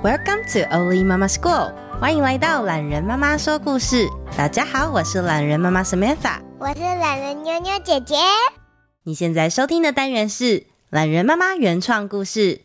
[0.00, 4.08] Welcome to Oli Mama School，欢迎来到懒人妈妈说故事。
[4.36, 8.14] 大家好，我是懒人妈妈 Samantha，我是懒人妞妞姐姐。
[9.02, 12.40] 你现在收听的单元是懒人妈妈原创故事《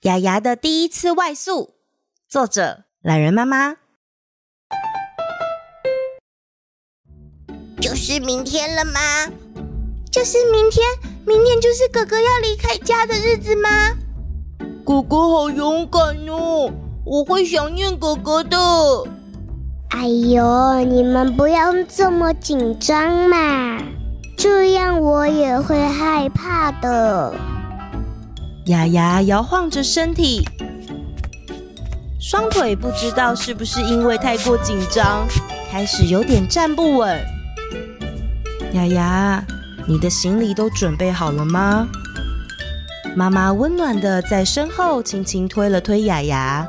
[0.00, 1.66] 雅雅的第一次外宿》，
[2.28, 3.76] 作者懒人妈妈。
[7.80, 9.00] 就是明天了吗？
[10.10, 10.84] 就是明天，
[11.24, 13.68] 明天就是哥哥要离开家的日子吗？
[14.84, 16.68] 哥哥好勇敢哦，
[17.04, 18.58] 我会想念哥哥的。
[19.90, 23.78] 哎呦，你们不要这么紧张嘛，
[24.36, 27.32] 这样我也会害怕的。
[28.66, 30.42] 雅雅摇晃着身体，
[32.18, 35.24] 双腿不知道是不是因为太过紧张，
[35.70, 37.20] 开始有点站不稳。
[38.72, 39.44] 雅雅，
[39.86, 41.86] 你的行李都准备好了吗？
[43.14, 46.66] 妈妈温暖的在身后轻轻推了推雅雅。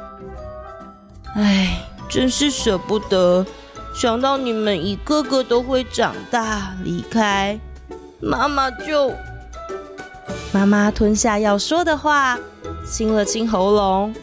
[1.36, 3.46] 唉，真是舍不得，
[3.96, 7.58] 想到你们一个个都会长大离开，
[8.20, 9.14] 妈妈就……
[10.52, 12.38] 妈妈吞下要说的话，
[12.86, 14.14] 清了清喉咙。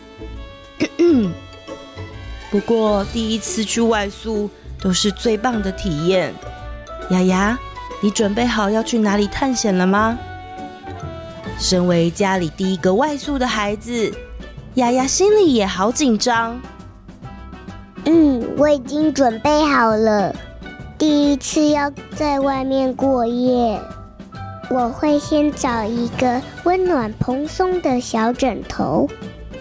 [2.50, 4.50] 不过第一次去外宿
[4.80, 6.34] 都是最棒的体验。
[7.10, 7.58] 雅雅，
[8.02, 10.18] 你准备好要去哪里探险了吗？
[11.60, 14.10] 身为家里第一个外宿的孩子，
[14.74, 16.58] 丫丫心里也好紧张。
[18.06, 20.34] 嗯，我已经准备好了。
[20.96, 23.78] 第一次要在外面过夜，
[24.70, 29.06] 我会先找一个温暖蓬松的小枕头，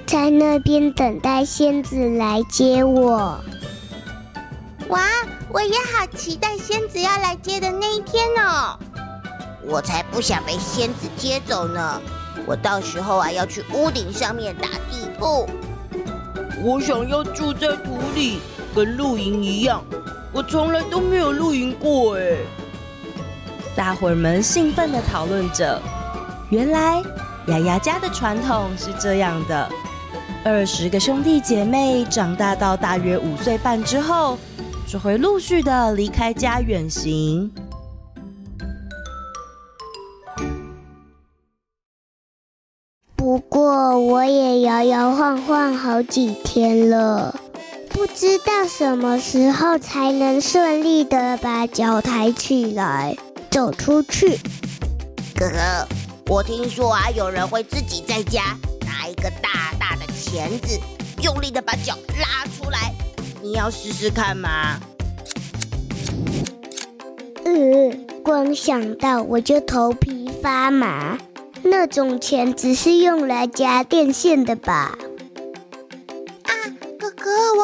[0.06, 3.38] 在那边等待仙子来接我。
[4.88, 5.02] 哇，
[5.52, 8.80] 我也好期待仙子要来接的那一天哦。
[9.70, 12.02] 我才不想被仙子接走呢！
[12.48, 15.48] 我到时候啊要去屋顶上面打地铺。
[16.64, 18.40] 我想要住在土里，
[18.74, 19.84] 跟露营一样。
[20.34, 22.38] 我从来都没有露营过哎。
[23.76, 25.80] 大伙儿们兴奋地讨论着。
[26.50, 27.02] 原来
[27.48, 29.70] 雅雅家的传统是这样的：
[30.44, 34.38] 二十个兄弟姐妹长大到大约五岁半之后，
[34.88, 37.52] 就会陆续的离开家远行。
[45.50, 47.36] 摇晃晃好几天了，
[47.90, 53.18] 不知道什么时候才能顺利的把脚抬起来
[53.50, 54.38] 走出去。
[55.36, 55.88] 哥哥，
[56.28, 58.56] 我听说啊，有人会自己在家
[58.86, 60.80] 拿一个大大的钳子，
[61.24, 62.94] 用力的把脚拉出来，
[63.42, 64.80] 你要试试看吗？
[67.46, 71.18] 嗯，光想到我就头皮发麻。
[71.64, 74.98] 那种钳子是用来夹电线的吧？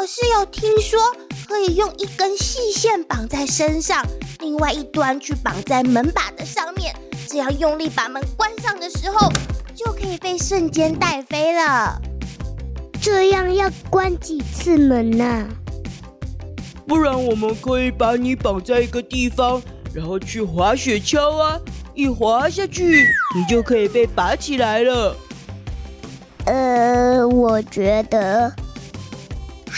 [0.06, 1.00] 是有听说
[1.48, 4.06] 可以用一根细线绑在身上，
[4.40, 6.96] 另外一端去绑在门把的上面，
[7.28, 9.32] 只要用力把门关上的时候，
[9.74, 12.00] 就可以被瞬间带飞了。
[13.02, 15.48] 这样要关几次门呢？
[16.88, 19.62] 不然我们可以把你绑在一个地方，
[19.94, 21.60] 然后去滑雪橇啊。
[21.96, 25.16] 一滑下去，你就可以被拔起来了。
[26.46, 28.54] 呃，我觉得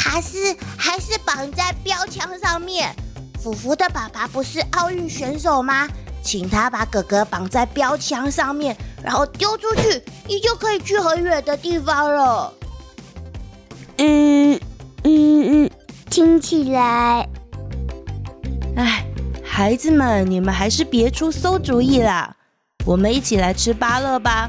[0.08, 2.96] 还是还是绑在标枪上面。
[3.40, 5.88] 福福的爸爸不是奥运选手吗？
[6.24, 12.54] 请他把哥哥绑在标枪上面，然后丢出去，你就可以去很远的地方了。
[13.98, 14.60] 嗯
[15.04, 15.70] 嗯嗯，
[16.10, 17.28] 听起来，
[18.76, 19.04] 哎。
[19.44, 22.36] 孩子们，你们还是别出馊主意啦！
[22.86, 24.48] 我们一起来吃芭乐吧，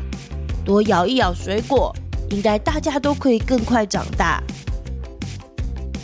[0.66, 1.96] 多咬一咬水果，
[2.28, 4.42] 应该大家都可以更快长大。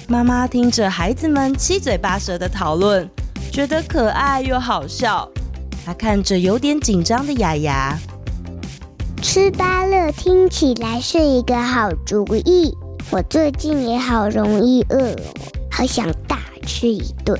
[0.06, 3.08] 妈妈听着孩子们七嘴八舌的讨论，
[3.50, 5.26] 觉得可爱又好笑。
[5.84, 7.98] 她看着有点紧张的雅雅，
[9.22, 12.76] 吃芭乐听起来是一个好主意。
[13.10, 15.16] 我最近也好容易饿哦，
[15.70, 17.38] 好想大吃一顿。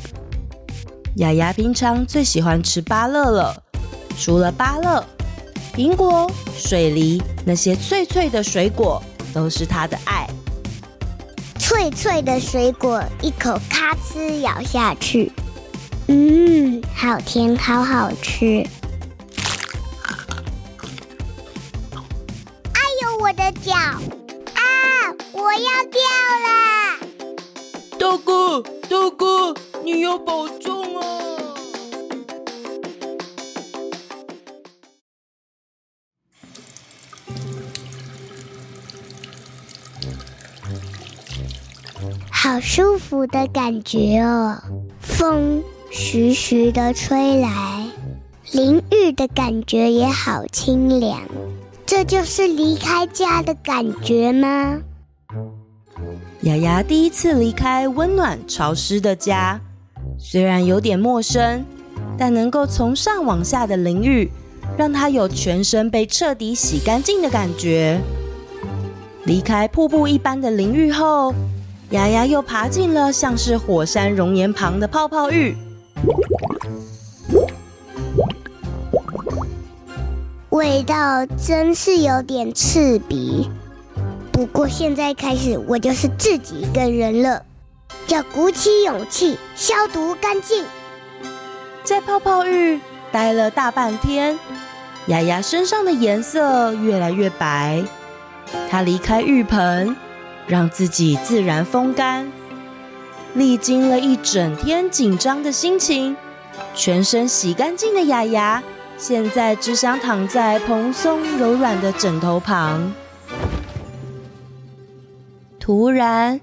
[1.16, 3.62] 雅雅平常最喜欢吃芭乐了，
[4.18, 5.04] 除了芭乐、
[5.74, 9.02] 苹果、水梨那些脆脆的水果
[9.34, 10.26] 都是她的爱。
[11.74, 15.32] 脆脆的水果，一口咔哧咬下去，
[16.06, 18.64] 嗯，好甜，好好吃。
[22.72, 23.98] 哎呦，我的脚啊！
[25.32, 26.00] 我要掉
[26.46, 26.48] 了！
[27.98, 30.93] 大哥，大哥，你要保重
[42.54, 44.56] 好舒服的感觉哦，
[45.00, 45.60] 风
[45.90, 47.84] 徐徐的吹来，
[48.52, 51.20] 淋浴的感觉也好清凉。
[51.84, 54.78] 这就是离开家的感觉吗？
[56.42, 59.60] 雅雅第一次离开温暖潮湿的家，
[60.16, 61.64] 虽然有点陌生，
[62.16, 64.30] 但能够从上往下的淋浴，
[64.78, 68.00] 让她有全身被彻底洗干净的感觉。
[69.24, 71.34] 离开瀑布一般的淋浴后，
[71.94, 75.56] 亚亚又爬进了像是火山熔岩旁的泡泡浴，
[80.50, 83.48] 味道真是有点刺鼻。
[84.32, 87.44] 不过现在开始，我就是自己一个人了，
[88.08, 90.64] 要鼓起勇气消毒干净。
[91.84, 92.80] 在泡泡浴
[93.12, 94.36] 待了大半天，
[95.06, 97.84] 亚亚身上的颜色越来越白。
[98.68, 99.94] 她离开浴盆，
[100.46, 102.30] 让自己自然风干。
[103.34, 106.16] 历经了一整天紧张的心情，
[106.74, 108.62] 全身洗干净的雅雅，
[108.96, 112.92] 现在只想躺在蓬松柔软的枕头旁。
[115.58, 116.40] 突然，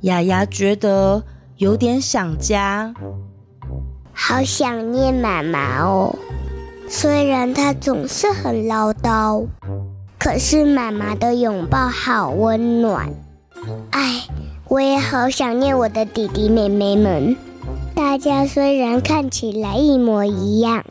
[0.00, 1.22] 雅雅觉得
[1.58, 2.92] 有点想家，
[4.12, 6.16] 好想念妈妈哦。
[6.88, 9.46] 虽然她总是很唠叨，
[10.18, 13.08] 可是妈妈的拥抱好温暖。
[13.92, 14.26] 哎，
[14.68, 17.36] 我也好想念我的弟弟妹妹们。
[17.94, 20.84] 大家虽然看起来一模一样，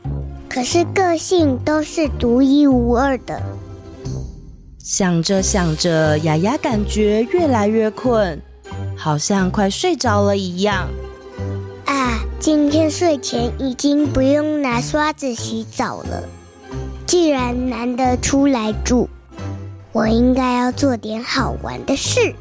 [0.47, 3.41] 可是个性都是独一无二的。
[4.77, 8.39] 想着想着，雅雅感觉越来越困，
[8.95, 10.87] 好像快睡着了一样。
[11.85, 16.23] 啊，今天睡前已经不用拿刷子洗澡了。
[17.07, 19.09] 既然难得出来住，
[19.91, 22.35] 我应该要做点好玩的事。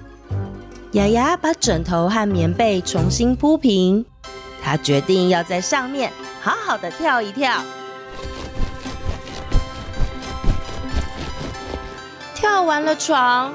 [0.92, 4.04] 雅雅把枕头和棉被重新铺平，
[4.60, 7.62] 她决定要在上面好好的跳一跳。
[12.34, 13.54] 跳完了床，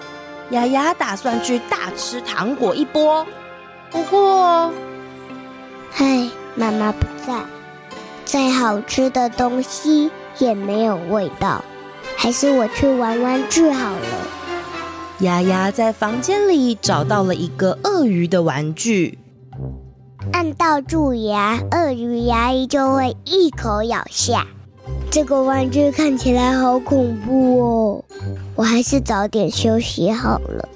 [0.52, 3.28] 雅雅打算去大吃糖果一波。
[3.92, 4.72] 不过，
[5.98, 7.34] 唉，妈妈不在，
[8.24, 11.62] 再好吃的东西也没有味道，
[12.16, 14.35] 还是我去玩玩具好了。
[15.20, 19.18] 亚亚在房间里找到了一个鳄鱼的玩具，
[20.34, 24.46] 按到蛀牙，鳄鱼牙医就会一口咬下。
[25.10, 28.06] 这个玩具看起来好恐怖哦，
[28.56, 30.68] 我还是早点休息好了。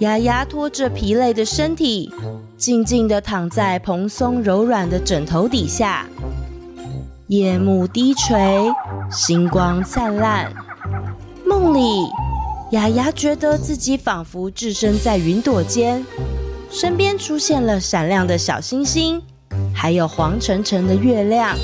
[0.00, 2.12] 丫丫拖着疲累的身体，
[2.58, 6.06] 静静地躺在蓬松柔软的枕头底下。
[7.28, 8.70] 夜幕低垂，
[9.10, 10.52] 星光灿烂。
[11.46, 12.06] 梦里，
[12.70, 16.06] 雅雅觉得自己仿佛置身在云朵间，
[16.70, 19.20] 身边出现了闪亮的小星星，
[19.74, 21.56] 还有黄澄澄的月亮。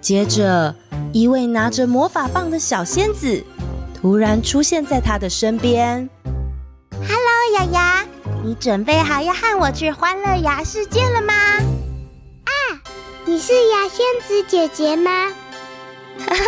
[0.00, 0.74] 接着，
[1.12, 3.44] 一位拿着魔法棒的小仙子
[4.00, 6.08] 突然出现在她的身边。
[6.92, 8.06] Hello，亚亚，
[8.42, 11.34] 你准备好要和我去欢乐牙世界了吗？
[11.34, 12.50] 啊，
[13.26, 15.10] 你是牙仙子姐姐吗？
[16.20, 16.44] 哈哈，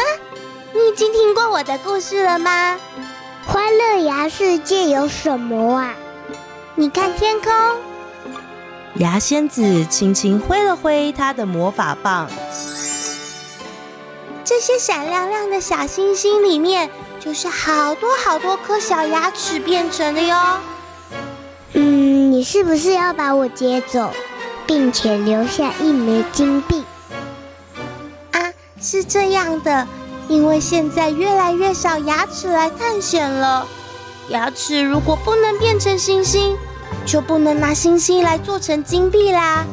[0.77, 2.79] 你已经听过我的故事了吗？
[3.47, 5.95] 欢乐牙世界有什么啊？
[6.75, 7.51] 你看天空。
[8.97, 12.29] 牙仙子轻轻挥了挥她的魔法棒。
[14.45, 20.59] 这些闪亮亮的小星星里面，就是好多好多颗小牙齿变成的哟。
[21.73, 24.11] 嗯，你是不是要把我接走，
[24.67, 26.85] 并且留下一枚金币？
[28.33, 29.89] 啊，是这样的，
[30.29, 33.67] 因为现在越来越少牙齿来探险了。
[34.29, 36.57] 牙齿如果不能变成星星，
[37.05, 39.65] 就不能拿星星来做成金币啦。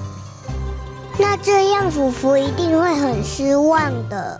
[1.18, 4.40] 那这样，福福一定会很失望的。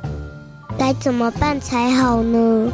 [0.78, 2.72] 该怎么办才好呢？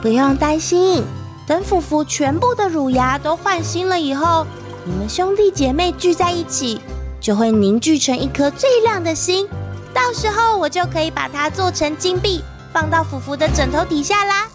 [0.00, 1.04] 不用担心，
[1.46, 4.46] 等福福全部的乳牙都换新了以后，
[4.84, 6.80] 你们兄弟姐妹聚在一起，
[7.20, 9.48] 就会凝聚成一颗最亮的星。
[9.94, 14.48] 到时候我就可以把它做成金币，放到福福的枕头底下啦。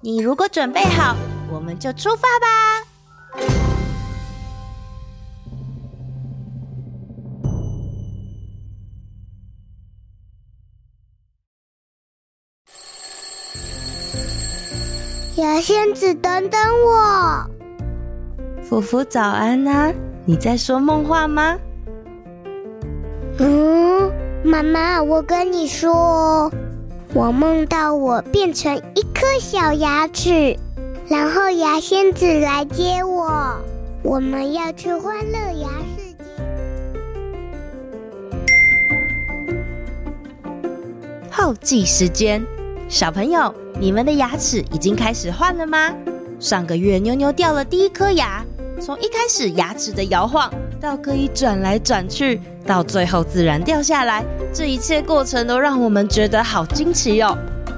[0.00, 1.16] 你如果准备好，
[1.50, 2.46] 我们就出发吧。
[15.36, 17.44] 牙仙子，等等我！
[18.62, 19.92] 福福早安呐、啊，
[20.24, 21.58] 你在说梦话吗？
[23.38, 23.75] 嗯，
[24.46, 26.48] 妈妈，我跟你说。
[27.12, 30.56] 我梦到我变成一颗小牙齿，
[31.08, 33.60] 然后牙仙子来接我，
[34.04, 36.24] 我们要去欢乐牙世界。
[41.28, 42.40] 后记时间，
[42.88, 45.92] 小朋友，你们的牙齿已经开始换了吗？
[46.38, 48.44] 上个月妞妞掉了第一颗牙，
[48.80, 50.48] 从一开始牙齿的摇晃，
[50.80, 54.24] 到可以转来转去，到最后自然掉下来。
[54.52, 57.36] 这一切过程都让我们觉得好惊奇哦！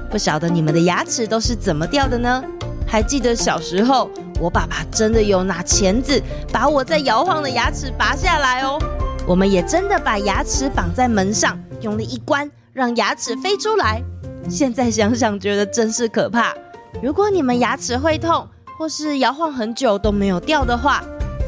[0.09, 2.43] 不晓得你们的牙齿都是怎么掉的呢？
[2.87, 6.19] 还记得小时候，我爸爸真的有拿钳子
[6.51, 8.79] 把我在摇晃的牙齿拔下来哦。
[9.27, 14.01] 我们也真的把牙齿绑在门上，用力一关，让牙齿飞出来。
[14.49, 16.55] 现在想想，觉得真是可怕。
[17.03, 18.47] 如果你们牙齿会痛，
[18.79, 21.03] 或是摇晃很久都没有掉的话，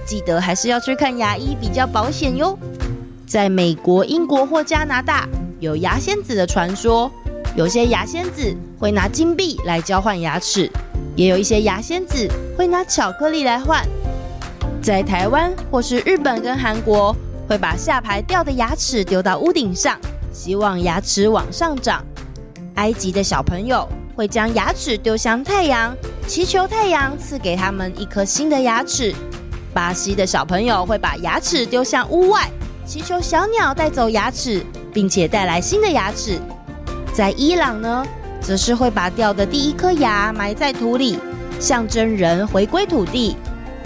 [0.06, 2.56] 记得还是要去看牙医比较保险哟。
[3.32, 5.26] 在美国、英国或加拿大，
[5.62, 7.10] 有牙仙子的传说。
[7.56, 10.70] 有些牙仙子会拿金币来交换牙齿，
[11.16, 13.88] 也有一些牙仙子会拿巧克力来换。
[14.82, 17.16] 在台湾或是日本跟韩国，
[17.48, 19.98] 会把下排掉的牙齿丢到屋顶上，
[20.34, 22.04] 希望牙齿往上长。
[22.76, 25.96] 埃及的小朋友会将牙齿丢向太阳，
[26.28, 29.16] 祈求太阳赐给他们一颗新的牙齿。
[29.74, 32.52] 巴西的小朋友会把牙齿丢向屋外。
[32.86, 36.40] 祈求小鸟带走牙齿，并且带来新的牙齿。
[37.14, 38.06] 在伊朗呢，
[38.42, 41.20] 则是会把掉的第一颗牙埋在土里，
[41.60, 43.36] 象征人回归土地。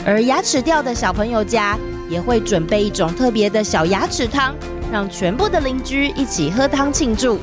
[0.06, 1.78] 而牙齿掉的小朋友家
[2.10, 4.56] 也会准备一种特别的小牙齿汤，
[4.92, 7.40] 让全部的邻居一起喝汤庆祝。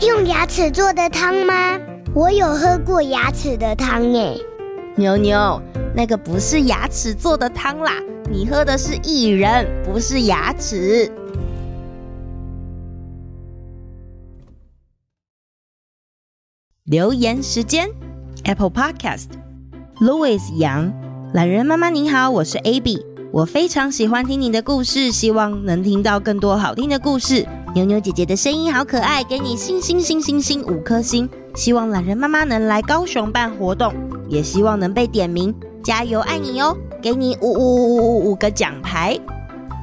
[0.00, 1.78] 用牙齿做的汤吗？
[2.14, 4.34] 我有喝过牙齿的汤耶。
[4.98, 5.62] 牛牛，
[5.94, 7.92] 那个不是牙齿做的汤啦。
[8.28, 11.08] 你喝的是薏仁，不是牙齿。
[16.82, 17.88] 留言时间
[18.42, 20.92] ，Apple Podcast，Louis 杨，
[21.32, 23.00] 懒人妈妈您好，我是 Abby，
[23.30, 27.46] 我非常喜欢听你的故事，希望能听到更多好听的故事。
[27.72, 31.28] 牛牛姐姐的声音好可爱，给你星星星星星五颗星。
[31.54, 33.92] 希望懒人妈妈能来高雄办活动，
[34.28, 36.76] 也希望能被点名，加油，爱你哦。
[37.00, 39.16] 给你五五五五五个奖牌，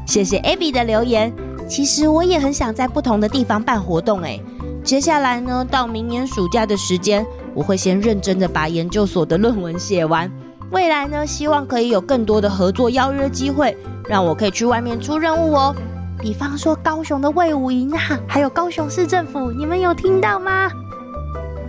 [0.05, 1.33] 谢谢 Abby 的留言。
[1.65, 4.41] 其实我也很想在不同的地方办活动诶。
[4.83, 10.29] 接下来呢，到明年暑假的时间，我会先认真的把研究所的论文写完。
[10.71, 13.75] 未来呢，希望可以有更多的合作邀约机会，
[14.09, 15.73] 让我可以去外面出任务哦。
[16.19, 20.69] 比方说高雄的卫武营啊，还有高雄市政府，你们有听到吗？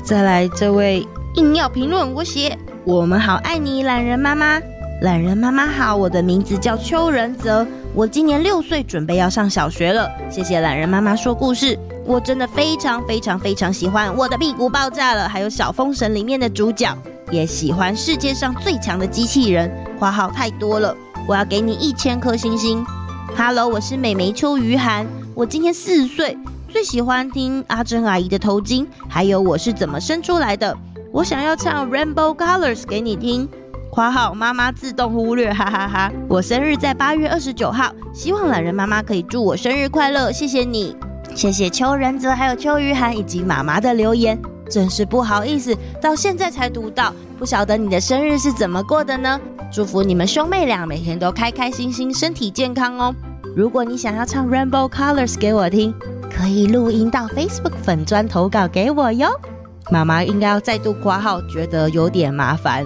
[0.03, 4.59] 再来这位硬要评论我写，我们好爱你，懒人妈妈。
[5.03, 10.11] 懒人妈妈好，我的名字叫邱仁泽，我今年六岁，准备要上小学了。
[10.31, 16.97] 谢谢懒人妈妈说故事，我真的非常非常非常喜欢《我的屁股爆炸了》，还有《小风神》里面的主角，
[17.31, 19.71] 也喜欢世界上最强的机器人。
[19.99, 20.97] 花号太多了，
[21.29, 22.83] 我要给你一千颗星星。
[23.37, 26.35] Hello，我是美眉邱于涵，我今年四岁，
[26.67, 30.75] 最喜欢听阿珍阿姨的头巾，还有我是怎么生出来的。
[31.13, 33.49] 我想要唱《Rainbow Colors》给你听。
[33.91, 40.95] 括号妈妈自动忽略，哈哈哈，我生日在八月二十九号，希望懒人妈妈可以祝我生日快乐，谢谢你，
[41.35, 49.41] 谢谢邱仁泽，还有邱于涵以及妈妈的留言，真是不好意思，到现在才读到，不晓得你的生日是怎么过的呢？
[49.73, 53.15] 祝福你们兄妹俩每天都开开心心，身体健康哦。
[53.57, 55.95] 如果你想要唱 Rainbow Colors 给我听，
[56.31, 59.31] 可以录音到 Facebook 粉专投稿给我哟。
[59.91, 62.85] 妈妈应该要再度挂号，觉得有点麻烦。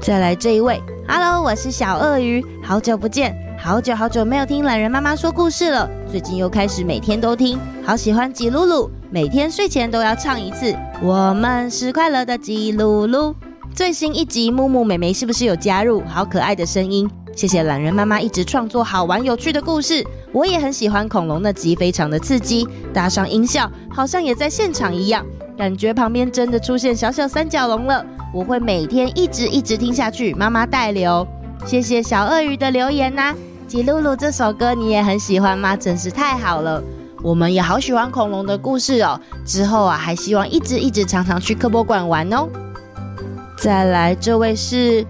[0.00, 10.76] 再来这一位，Hello，我是小鳄鱼，好久不见，好久好久没有听懒人妈妈说故事了，最近又开始每天都听，好喜欢吉露露，每天睡前都要唱一次。
[11.02, 13.34] 我们是快乐的吉噜噜。
[13.74, 16.02] 最新一集，木木妹妹是不是有加入？
[16.06, 17.10] 好可爱的声音！
[17.34, 20.04] 谢谢懒人妈妈一直创作好玩有趣的故事。
[20.32, 25.24] 我也很喜欢恐龙那集，非常的刺激，搭上音效，好像也在现场一样，
[25.58, 28.06] 感觉旁边真的出现小小三角龙了。
[28.32, 31.26] 我会每天一直一直听下去，妈妈带留。
[31.66, 33.34] 谢谢小鳄鱼的留言呐、
[33.66, 35.76] 吉露露这首歌你也很喜欢吗？
[35.76, 36.80] 真是太好了，
[37.24, 39.20] 我们也好喜欢恐龙的故事哦。
[39.44, 42.46] 之后啊，还希望一直一直常常去科博馆玩哦。
[43.58, 45.04] 再来，这位是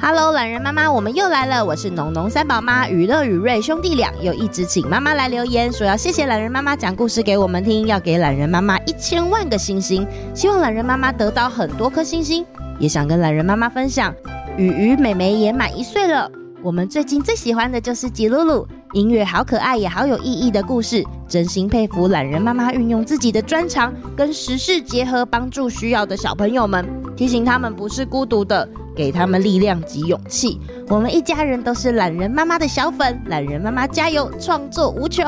[0.00, 1.64] ，Hello，榄仁妈妈，我们又来了。
[1.64, 12.44] 我是农农三宝妈，雨乐、雨瑞兄弟俩又一直请妈妈来留言，说要谢谢懒人妈妈讲故事给我们听，要给懒人妈妈一千万个星星，希望懒人妈妈得到很多颗星星。
[12.78, 14.14] 也想跟懒人妈妈分享，
[14.56, 16.30] 雨雨妹妹也满一岁了，
[16.62, 26.86] 我们最近最喜欢的就是吉露露，音乐好可爱，也好有意义的故事，真心佩服懒人妈妈运用自己的专长跟时事结合，帮助需要的小朋友们。
[27.16, 30.58] 提醒他们不是孤独的，给他们力量及勇气。
[30.88, 35.24] 我们一家人都是懒人妈妈的小粉，懒人妈妈加油，创作无穷！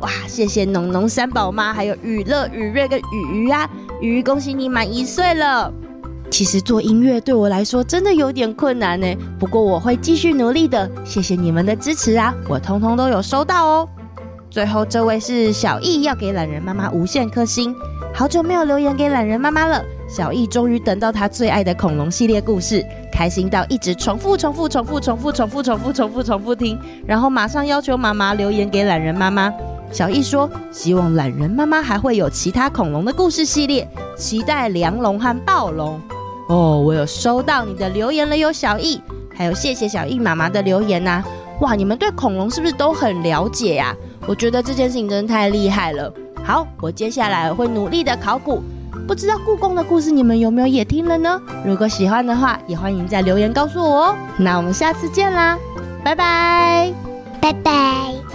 [0.00, 3.68] 哇，谢谢农农三宝妈，还有雨乐、雨瑞跟雨鱼啊，
[4.00, 5.72] 雨鱼恭喜你满一岁了。
[6.28, 9.06] 其实做音乐对我来说真的有点困难呢，
[9.38, 10.90] 不过我会继续努力的。
[11.04, 13.88] 谢谢你们的支持啊，我通通都有收到哦。
[14.50, 17.74] 最后这位是小易，要给懒人妈妈无限颗星。
[18.12, 19.84] 好久没有留言给懒人妈妈了。
[20.08, 29.52] 小易终于等到他最爱的恐龙系列故事，开心到一直重复、重复、重复、重复、重复、重复、重复、重复听，然后马上要求妈妈留言给懒人妈妈。
[29.90, 36.00] 小易说：“希望懒人妈妈还会有其他恐龙的故事系列，期待梁龙和暴龙。”
[36.48, 39.00] 哦，我有收到你的留言了哟，小易。
[39.34, 41.22] 还有谢谢小易妈妈的留言呐、
[41.60, 43.94] 哇，你们对恐龙是不是都很了解呀、
[44.26, 46.12] 我觉得这件事情真的太厉害了。
[46.42, 48.62] 好，我接下来会努力的考古。
[49.06, 51.40] 不知道故宫的故事你们有没有也听了呢？
[51.64, 54.16] 如果喜欢的话也欢迎在留言告诉我哦。
[54.36, 55.56] 那我们下次见啦
[56.04, 56.92] 拜拜。
[57.40, 58.25] 拜拜。